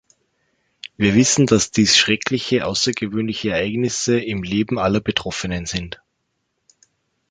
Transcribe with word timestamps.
Wir 0.97 1.13
wissen, 1.13 1.45
dass 1.45 1.69
dies 1.69 1.95
schreckliche, 1.95 2.65
außergewöhnliche 2.65 3.51
Ereignisse 3.51 4.19
im 4.19 4.41
Leben 4.41 4.79
aller 4.79 4.99
Betroffenen 4.99 5.67
sind. 5.67 6.01